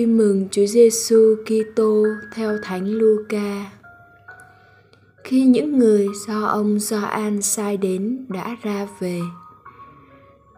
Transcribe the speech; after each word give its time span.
Tin 0.00 0.18
mừng 0.18 0.48
Chúa 0.50 0.66
Giêsu 0.66 1.36
Kitô 1.44 2.04
theo 2.34 2.58
Thánh 2.62 2.86
Luca. 2.86 3.70
Khi 5.24 5.44
những 5.44 5.78
người 5.78 6.06
do 6.26 6.44
ông 6.44 6.78
Gioan 6.78 7.42
sai 7.42 7.76
đến 7.76 8.26
đã 8.28 8.56
ra 8.62 8.86
về, 9.00 9.20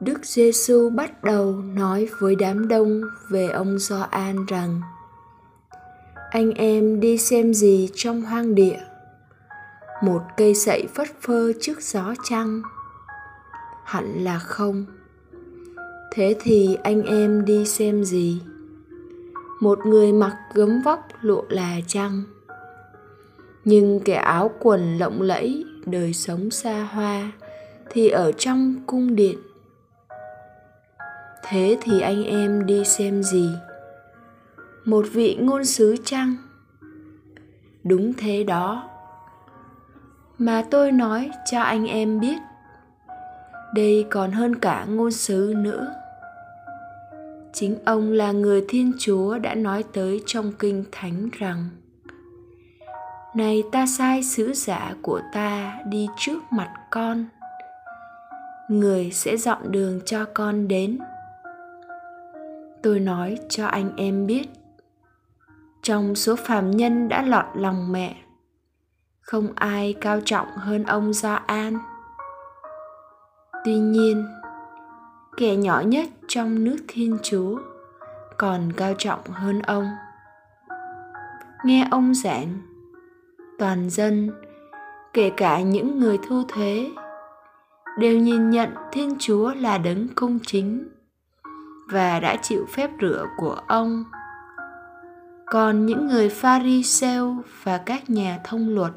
Đức 0.00 0.18
Giêsu 0.22 0.90
bắt 0.90 1.24
đầu 1.24 1.62
nói 1.74 2.08
với 2.18 2.34
đám 2.36 2.68
đông 2.68 3.02
về 3.30 3.48
ông 3.48 3.78
Gioan 3.78 4.46
rằng: 4.46 4.80
Anh 6.30 6.50
em 6.50 7.00
đi 7.00 7.18
xem 7.18 7.54
gì 7.54 7.88
trong 7.94 8.22
hoang 8.22 8.54
địa? 8.54 8.78
Một 10.02 10.22
cây 10.36 10.54
sậy 10.54 10.86
phất 10.94 11.08
phơ 11.20 11.52
trước 11.60 11.82
gió 11.82 12.14
chăng? 12.24 12.62
Hẳn 13.84 14.24
là 14.24 14.38
không. 14.38 14.84
Thế 16.12 16.36
thì 16.40 16.76
anh 16.82 17.02
em 17.02 17.44
đi 17.44 17.66
xem 17.66 18.04
gì? 18.04 18.40
Một 19.64 19.86
người 19.86 20.12
mặc 20.12 20.36
gấm 20.54 20.82
vóc 20.82 21.08
lụa 21.20 21.42
là 21.48 21.80
trăng 21.86 22.22
nhưng 23.64 24.00
kẻ 24.04 24.14
áo 24.14 24.50
quần 24.60 24.98
lộng 24.98 25.22
lẫy, 25.22 25.64
đời 25.86 26.12
sống 26.12 26.50
xa 26.50 26.88
hoa, 26.92 27.32
thì 27.90 28.08
ở 28.08 28.32
trong 28.32 28.74
cung 28.86 29.16
điện. 29.16 29.38
Thế 31.42 31.78
thì 31.82 32.00
anh 32.00 32.24
em 32.24 32.66
đi 32.66 32.84
xem 32.84 33.22
gì? 33.22 33.50
Một 34.84 35.06
vị 35.12 35.38
ngôn 35.40 35.64
sứ 35.64 35.96
chăng? 36.04 36.36
Đúng 37.84 38.12
thế 38.14 38.44
đó. 38.44 38.90
Mà 40.38 40.64
tôi 40.70 40.92
nói 40.92 41.30
cho 41.50 41.60
anh 41.60 41.86
em 41.86 42.20
biết, 42.20 42.38
đây 43.74 44.06
còn 44.10 44.32
hơn 44.32 44.54
cả 44.54 44.84
ngôn 44.88 45.10
sứ 45.10 45.54
nữa 45.56 46.03
chính 47.54 47.78
ông 47.84 48.12
là 48.12 48.32
người 48.32 48.64
thiên 48.68 48.92
chúa 48.98 49.38
đã 49.38 49.54
nói 49.54 49.84
tới 49.92 50.22
trong 50.26 50.52
kinh 50.58 50.84
thánh 50.92 51.28
rằng, 51.38 51.68
này 53.34 53.62
ta 53.72 53.86
sai 53.86 54.22
sứ 54.22 54.52
giả 54.52 54.94
của 55.02 55.20
ta 55.32 55.78
đi 55.86 56.06
trước 56.16 56.38
mặt 56.50 56.74
con. 56.90 57.26
Người 58.68 59.10
sẽ 59.10 59.36
dọn 59.36 59.72
đường 59.72 60.00
cho 60.06 60.24
con 60.34 60.68
đến. 60.68 60.98
Tôi 62.82 63.00
nói 63.00 63.38
cho 63.48 63.66
anh 63.66 63.96
em 63.96 64.26
biết, 64.26 64.48
trong 65.82 66.14
số 66.14 66.36
phàm 66.36 66.70
nhân 66.70 67.08
đã 67.08 67.22
lọt 67.22 67.44
lòng 67.54 67.92
mẹ, 67.92 68.16
không 69.20 69.52
ai 69.54 69.94
cao 70.00 70.20
trọng 70.24 70.48
hơn 70.56 70.84
ông 70.84 71.12
gia 71.12 71.34
an 71.34 71.78
tuy 73.64 73.78
nhiên 73.78 74.26
kẻ 75.36 75.56
nhỏ 75.56 75.80
nhất 75.80 76.08
trong 76.28 76.64
nước 76.64 76.76
thiên 76.88 77.18
chúa, 77.22 77.58
còn 78.38 78.72
cao 78.76 78.94
trọng 78.98 79.20
hơn 79.32 79.62
ông. 79.62 79.86
Nghe 81.64 81.88
ông 81.90 82.14
giảng, 82.14 82.58
toàn 83.58 83.90
dân, 83.90 84.30
kể 85.12 85.30
cả 85.36 85.60
những 85.60 86.00
người 86.00 86.18
thu 86.28 86.42
thuế, 86.48 86.90
đều 87.98 88.18
nhìn 88.18 88.50
nhận 88.50 88.70
thiên 88.92 89.16
chúa 89.18 89.54
là 89.54 89.78
đấng 89.78 90.08
công 90.14 90.38
chính 90.46 90.88
và 91.90 92.20
đã 92.20 92.36
chịu 92.42 92.66
phép 92.72 92.90
rửa 93.00 93.26
của 93.36 93.56
ông. 93.68 94.04
Còn 95.46 95.86
những 95.86 96.06
người 96.06 96.28
pharisêu 96.28 97.36
và 97.62 97.78
các 97.78 98.10
nhà 98.10 98.38
thông 98.44 98.68
luật 98.74 98.92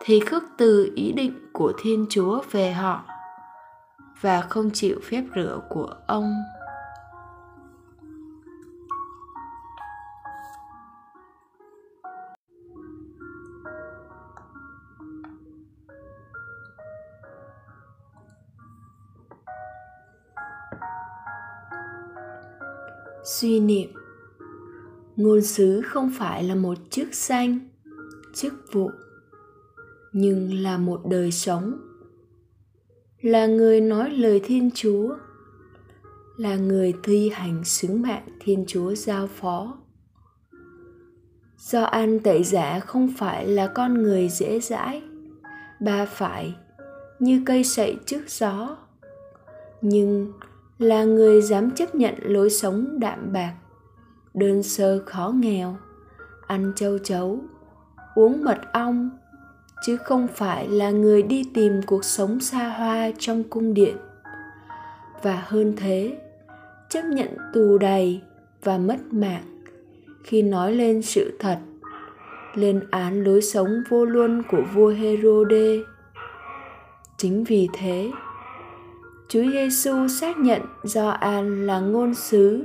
thì 0.00 0.20
khước 0.20 0.42
từ 0.56 0.92
ý 0.96 1.12
định 1.12 1.32
của 1.52 1.72
thiên 1.82 2.06
chúa 2.10 2.42
về 2.50 2.72
họ 2.72 3.04
và 4.24 4.40
không 4.40 4.70
chịu 4.70 4.98
phép 5.02 5.24
rửa 5.36 5.60
của 5.68 5.94
ông. 6.06 6.42
Suy 23.24 23.60
niệm. 23.60 23.88
Ngôn 25.16 25.42
sứ 25.42 25.82
không 25.86 26.12
phải 26.18 26.44
là 26.44 26.54
một 26.54 26.78
chức 26.90 27.08
danh, 27.12 27.58
chức 28.34 28.52
vụ, 28.72 28.90
nhưng 30.12 30.62
là 30.62 30.78
một 30.78 31.00
đời 31.10 31.32
sống 31.32 31.93
là 33.24 33.46
người 33.46 33.80
nói 33.80 34.10
lời 34.10 34.40
thiên 34.44 34.70
chúa, 34.74 35.16
là 36.36 36.56
người 36.56 36.94
thi 37.02 37.30
hành 37.34 37.64
sứ 37.64 37.88
mạng 37.88 38.26
thiên 38.40 38.64
chúa 38.66 38.94
giao 38.94 39.26
phó. 39.26 39.78
Do 41.58 41.82
an 41.82 42.20
tẩy 42.20 42.44
giả 42.44 42.80
không 42.80 43.08
phải 43.18 43.46
là 43.46 43.66
con 43.66 44.02
người 44.02 44.28
dễ 44.28 44.60
dãi, 44.60 45.02
ba 45.80 46.06
phải 46.06 46.54
như 47.18 47.42
cây 47.46 47.64
sậy 47.64 47.96
trước 48.06 48.22
gió, 48.28 48.76
nhưng 49.80 50.32
là 50.78 51.04
người 51.04 51.42
dám 51.42 51.70
chấp 51.70 51.94
nhận 51.94 52.14
lối 52.22 52.50
sống 52.50 53.00
đạm 53.00 53.32
bạc, 53.32 53.54
đơn 54.34 54.62
sơ 54.62 55.02
khó 55.06 55.32
nghèo, 55.34 55.76
ăn 56.46 56.72
châu 56.76 56.98
chấu, 56.98 57.38
uống 58.14 58.44
mật 58.44 58.58
ong 58.72 59.10
chứ 59.82 59.96
không 59.96 60.28
phải 60.34 60.68
là 60.68 60.90
người 60.90 61.22
đi 61.22 61.44
tìm 61.54 61.80
cuộc 61.86 62.04
sống 62.04 62.40
xa 62.40 62.68
hoa 62.68 63.10
trong 63.18 63.44
cung 63.44 63.74
điện 63.74 63.96
và 65.22 65.44
hơn 65.46 65.74
thế 65.76 66.18
chấp 66.88 67.02
nhận 67.04 67.28
tù 67.52 67.78
đầy 67.78 68.20
và 68.62 68.78
mất 68.78 68.98
mạng 69.10 69.44
khi 70.24 70.42
nói 70.42 70.72
lên 70.72 71.02
sự 71.02 71.36
thật 71.38 71.58
lên 72.54 72.80
án 72.90 73.24
lối 73.24 73.42
sống 73.42 73.82
vô 73.88 74.04
luân 74.04 74.42
của 74.50 74.62
vua 74.74 74.88
Herode. 74.88 75.78
Chính 77.16 77.44
vì 77.44 77.68
thế, 77.72 78.10
Chúa 79.28 79.42
Giêsu 79.52 80.08
xác 80.08 80.38
nhận 80.38 80.62
Gioan 80.82 81.66
là 81.66 81.80
ngôn 81.80 82.14
sứ 82.14 82.64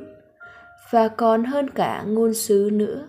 và 0.91 1.08
còn 1.08 1.44
hơn 1.44 1.70
cả 1.70 2.03
ngôn 2.08 2.34
sứ 2.34 2.70
nữa. 2.74 3.08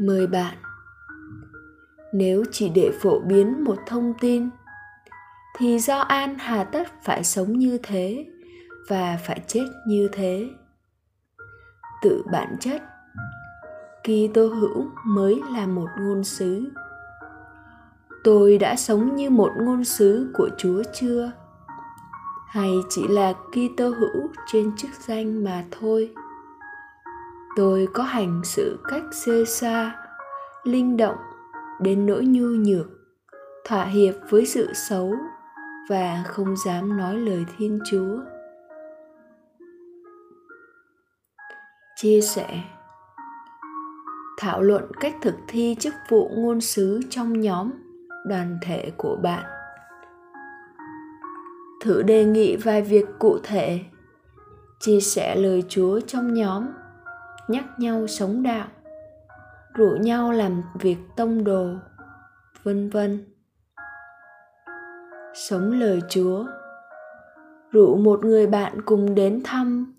Mời 0.00 0.26
bạn. 0.26 0.56
Nếu 2.12 2.44
chỉ 2.52 2.68
để 2.68 2.90
phổ 3.00 3.20
biến 3.20 3.64
một 3.64 3.78
thông 3.86 4.14
tin, 4.20 4.48
thì 5.58 5.78
do 5.78 5.98
an 5.98 6.36
hà 6.38 6.64
tất 6.64 6.88
phải 7.04 7.24
sống 7.24 7.58
như 7.58 7.78
thế 7.82 8.26
và 8.88 9.18
phải 9.26 9.40
chết 9.46 9.66
như 9.86 10.08
thế. 10.12 10.48
Tự 12.02 12.22
bản 12.32 12.56
chất 12.60 12.82
kỳ 14.06 14.28
tô 14.34 14.46
hữu 14.46 14.90
mới 15.04 15.42
là 15.50 15.66
một 15.66 15.88
ngôn 16.00 16.24
sứ. 16.24 16.64
Tôi 18.24 18.58
đã 18.58 18.76
sống 18.76 19.16
như 19.16 19.30
một 19.30 19.52
ngôn 19.60 19.84
sứ 19.84 20.30
của 20.34 20.48
chúa 20.58 20.82
chưa? 20.94 21.32
Hay 22.48 22.70
chỉ 22.88 23.08
là 23.08 23.32
Kitô 23.32 23.88
hữu 23.88 24.28
trên 24.52 24.76
chức 24.76 24.90
danh 25.06 25.44
mà 25.44 25.64
thôi. 25.70 26.14
Tôi 27.56 27.88
có 27.92 28.02
hành 28.02 28.40
sự 28.44 28.78
cách 28.88 29.02
xê 29.12 29.44
xa, 29.44 29.96
linh 30.64 30.96
động 30.96 31.16
đến 31.80 32.06
nỗi 32.06 32.24
nhu 32.24 32.46
nhược, 32.46 32.86
thỏa 33.64 33.84
hiệp 33.84 34.14
với 34.30 34.46
sự 34.46 34.72
xấu 34.74 35.14
và 35.88 36.24
không 36.26 36.56
dám 36.66 36.96
nói 36.96 37.14
lời 37.16 37.44
Thiên 37.56 37.78
Chúa. 37.90 38.18
Chia 41.96 42.20
sẻ. 42.20 42.60
Thảo 44.38 44.62
luận 44.62 44.84
cách 45.00 45.14
thực 45.22 45.34
thi 45.48 45.76
chức 45.80 45.94
vụ 46.08 46.30
ngôn 46.36 46.60
sứ 46.60 47.00
trong 47.10 47.40
nhóm 47.40 47.70
đoàn 48.26 48.58
thể 48.62 48.92
của 48.96 49.16
bạn. 49.22 49.44
Thử 51.80 52.02
đề 52.02 52.24
nghị 52.24 52.56
vài 52.56 52.82
việc 52.82 53.04
cụ 53.18 53.38
thể. 53.42 53.80
Chia 54.80 55.00
sẻ 55.00 55.36
lời 55.36 55.64
chúa 55.68 56.00
trong 56.00 56.34
nhóm 56.34 56.66
nhắc 57.48 57.64
nhau 57.78 58.06
sống 58.06 58.42
đạo, 58.42 58.68
rủ 59.74 59.96
nhau 60.00 60.32
làm 60.32 60.62
việc 60.80 60.96
tông 61.16 61.44
đồ, 61.44 61.74
vân 62.62 62.90
vân. 62.90 63.24
Sống 65.34 65.72
lời 65.72 66.00
chúa, 66.08 66.46
rủ 67.70 67.96
một 67.96 68.24
người 68.24 68.46
bạn 68.46 68.82
cùng 68.84 69.14
đến 69.14 69.40
thăm 69.44 69.94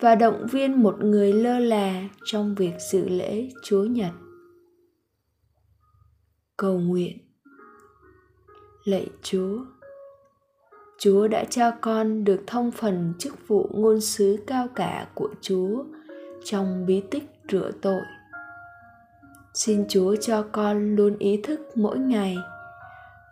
và 0.00 0.14
động 0.14 0.46
viên 0.50 0.82
một 0.82 1.00
người 1.00 1.32
lơ 1.32 1.58
là 1.58 2.08
trong 2.24 2.54
việc 2.54 2.74
dự 2.90 3.08
lễ 3.08 3.48
chúa 3.62 3.84
nhật. 3.84 4.12
Cầu 6.56 6.78
nguyện. 6.78 7.18
Lạy 8.84 9.08
chúa 9.22 9.58
chúa 10.98 11.28
đã 11.28 11.44
cho 11.44 11.70
con 11.80 12.24
được 12.24 12.40
thông 12.46 12.70
phần 12.70 13.12
chức 13.18 13.48
vụ 13.48 13.70
ngôn 13.74 14.00
sứ 14.00 14.38
cao 14.46 14.68
cả 14.74 15.08
của 15.14 15.28
chúa 15.40 15.84
trong 16.44 16.86
bí 16.86 17.02
tích 17.10 17.30
rửa 17.52 17.70
tội. 17.82 18.02
Xin 19.54 19.84
chúa 19.88 20.16
cho 20.16 20.44
con 20.52 20.96
luôn 20.96 21.18
ý 21.18 21.40
thức 21.42 21.60
mỗi 21.74 21.98
ngày 21.98 22.36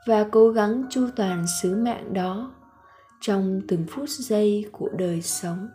và 0.06 0.26
cố 0.32 0.50
gắng 0.50 0.85
chu 0.91 1.09
toàn 1.17 1.44
sứ 1.62 1.76
mạng 1.76 2.14
đó 2.14 2.55
trong 3.20 3.61
từng 3.69 3.87
phút 3.91 4.09
giây 4.09 4.69
của 4.73 4.88
đời 4.88 5.23
sống. 5.23 5.69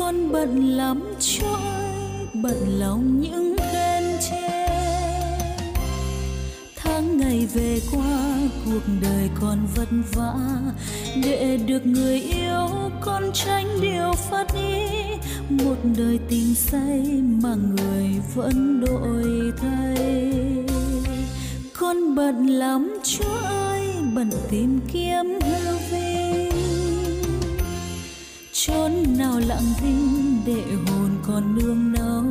Con 0.00 0.32
bận 0.32 0.76
lắm 0.76 1.02
trôi, 1.20 1.60
bận 2.34 2.78
lòng 2.78 3.20
những 3.20 3.56
khen 3.72 4.04
chê 4.20 4.66
tháng 6.76 7.18
ngày 7.18 7.48
về 7.54 7.80
qua, 7.92 8.38
cuộc 8.64 8.92
đời 9.02 9.30
còn 9.40 9.58
vất 9.76 9.88
vả. 10.12 10.34
Để 11.24 11.58
được 11.66 11.86
người 11.86 12.20
yêu, 12.20 12.68
con 13.00 13.30
tránh 13.34 13.66
điều 13.80 14.12
phát 14.12 14.46
ý 14.54 14.86
một 15.48 15.76
đời 15.98 16.18
tình 16.28 16.54
say 16.54 17.22
mà 17.42 17.54
người 17.54 18.08
vẫn 18.34 18.84
đổi 18.86 19.52
thay. 19.56 20.24
Con 21.78 22.14
bận 22.14 22.46
lắm 22.46 22.98
chúa 23.04 23.38
ơi 23.44 23.88
bận 24.14 24.30
tìm 24.50 24.80
kiếm 24.92 25.38
hư 25.44 25.76
vinh 25.90 26.09
chốn 28.80 29.18
nào 29.18 29.40
lặng 29.46 29.74
thinh 29.80 30.42
để 30.46 30.62
hồn 30.86 31.10
còn 31.26 31.54
nương 31.54 31.92
nấu. 31.92 32.24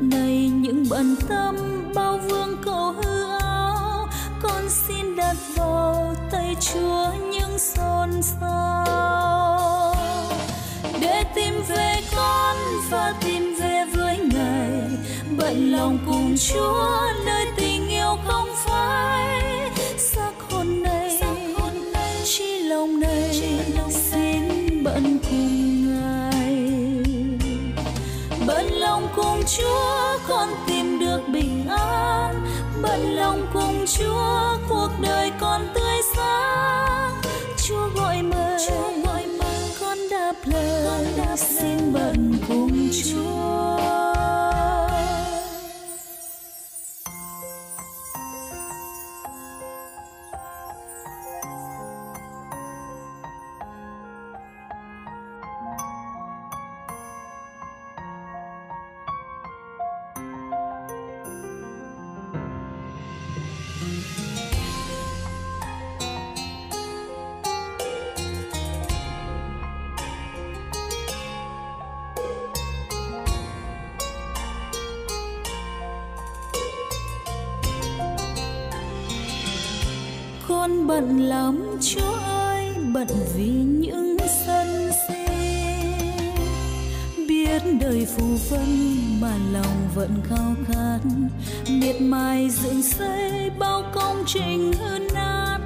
Nay 0.00 0.50
những 0.54 0.84
bận 0.90 1.16
tâm 1.28 1.56
bao 1.94 2.18
vương 2.18 2.56
cầu 2.64 2.92
hư 2.92 3.38
áo, 3.40 4.08
con 4.42 4.68
xin 4.68 5.16
đặt 5.16 5.36
vào 5.56 6.14
tay 6.30 6.56
chúa 6.60 7.06
những 7.30 7.58
xôn 7.58 8.22
xao. 8.22 9.94
Để 11.00 11.24
tìm 11.34 11.54
về 11.68 11.94
con 12.16 12.56
và 12.90 13.14
tìm 13.24 13.54
về 13.60 13.84
với 13.94 14.18
ngài, 14.18 14.80
bận 15.38 15.72
lòng 15.72 15.98
cùng 16.06 16.36
chúa 16.36 17.00
nơi 17.26 17.46
tình 17.56 17.88
yêu 17.88 18.16
không 18.26 18.48
chúa 33.98 34.58
cuộc 34.68 34.90
đời 35.00 35.30
con 35.40 35.68
tươi 35.74 36.00
sáng. 36.16 37.20
Chúa 37.56 37.88
gọi 37.94 38.22
mời 38.22 38.58
con 39.80 39.98
đáp 40.10 40.34
lời. 40.44 41.06
Xin 41.36 41.92
bận 41.92 42.32
cùng 42.48 42.88
chúa 43.04 43.75
con 80.66 80.86
bận 80.86 81.18
lắm 81.20 81.78
chúa 81.80 82.12
ơi 82.24 82.74
bận 82.94 83.06
vì 83.36 83.50
những 83.50 84.16
sân 84.46 84.90
si. 85.08 85.14
Biết 87.28 87.62
đời 87.80 88.06
phù 88.06 88.24
vân 88.50 88.96
mà 89.20 89.32
lòng 89.52 89.88
vẫn 89.94 90.10
khao 90.28 90.54
khát, 90.66 90.98
miệt 91.70 92.00
mài 92.00 92.50
dựng 92.50 92.82
xây 92.82 93.50
bao 93.58 93.82
công 93.94 94.24
trình 94.26 94.72
hư 94.72 94.98
nát. 95.14 95.58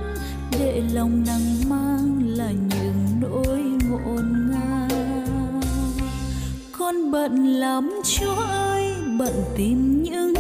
Để 0.59 0.83
lòng 0.93 1.25
nắng 1.27 1.71
mang 1.71 2.23
là 2.27 2.51
những 2.51 3.21
nỗi 3.21 3.63
ngổn 3.91 4.51
ngang. 4.51 5.61
Con 6.79 7.11
bận 7.11 7.47
lắm 7.47 7.91
chúa 8.05 8.35
ơi 8.49 8.95
bận 9.19 9.35
tìm 9.57 10.03
những 10.03 10.35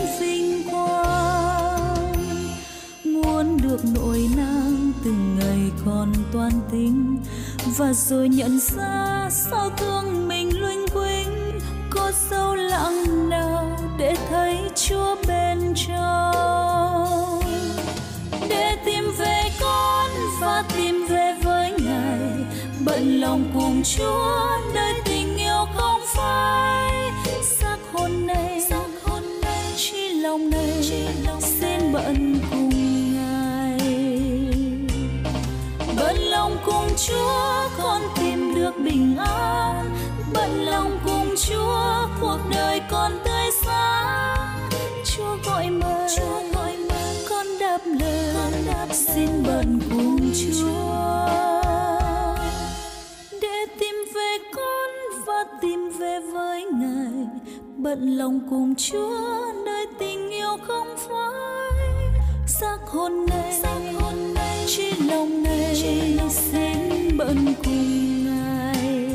được 3.70 3.84
nỗi 3.94 4.28
nang 4.36 4.92
từng 5.04 5.38
ngày 5.38 5.70
còn 5.86 6.12
toan 6.32 6.52
tính. 6.72 7.18
Và 7.76 7.92
rồi 7.92 8.28
nhận 8.28 8.60
ra 8.60 9.28
sao 9.30 9.70
thương 9.76 10.28
mình 10.28 10.60
luân 10.60 10.86
quýnh 10.94 11.58
có 11.90 12.12
sâu 12.30 12.54
lặng 12.54 13.28
nào 13.30 13.78
để 13.98 14.16
thấy 14.30 14.58
chúa 14.74 15.16
bên 15.28 15.74
trong. 15.74 17.40
Để 18.48 18.76
tìm 18.84 19.04
về 19.18 19.42
con 19.60 20.10
và 20.40 20.64
tìm 20.76 21.06
về 21.10 21.34
với 21.42 21.70
ngài, 21.70 22.18
bận 22.84 23.20
lòng 23.20 23.44
cùng 23.54 23.82
chúa 23.82 24.48
đã 24.74 24.79
xin 48.92 49.28
bận 49.46 49.80
cùng 49.90 50.32
chúa 50.34 51.30
để 53.42 53.66
tìm 53.80 53.94
về 54.14 54.38
con 54.54 54.90
và 55.26 55.44
tìm 55.60 55.90
về 55.98 56.20
với 56.32 56.64
ngài. 56.64 57.26
Bận 57.76 58.16
lòng 58.16 58.40
cùng 58.50 58.74
chúa 58.74 59.52
nơi 59.64 59.86
tình 59.98 60.30
yêu 60.30 60.56
không 60.66 60.96
phai. 60.96 61.90
Xác 62.46 62.78
hồn 62.86 63.26
này 63.26 63.60
chi 64.66 64.92
lòng 65.08 65.42
này. 65.42 65.74
xin 66.30 67.18
bận 67.18 67.54
cùng 67.64 68.24
ngài. 68.24 69.10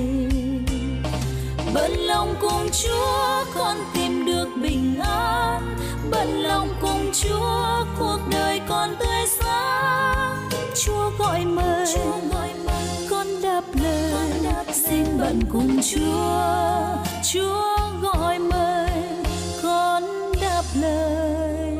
Bận 1.74 1.92
lòng 1.92 2.36
cùng 2.42 2.70
chúa 2.84 3.44
con 3.56 3.78
tìm 3.94 4.26
được 4.26 4.48
bình 4.62 5.00
an. 5.00 5.78
Bận 6.12 6.28
lòng 6.44 6.68
cùng 6.82 7.12
chúa 7.14 7.86
cuộc 8.00 8.20
đời 8.32 8.62
con 8.70 8.96
tươi 9.00 9.26
sáng 9.28 9.45
chúa 10.76 11.12
gọi 11.20 11.46
mời 11.46 11.88
con 13.10 13.28
đáp 13.44 13.64
lời. 13.84 14.74
xin 14.74 15.06
bận 15.20 15.40
cùng 15.52 15.80
chúa. 15.82 16.42
Chúa 17.34 17.78
gọi 18.02 18.40
mời 18.40 18.90
con 19.64 20.04
đáp 20.42 20.64
lời. 20.82 21.78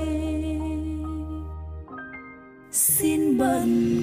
Xin 2.72 3.38
bận 3.38 3.95